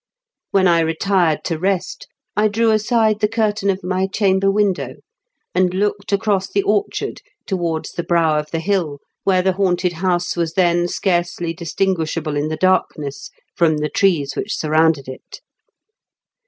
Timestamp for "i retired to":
0.67-1.59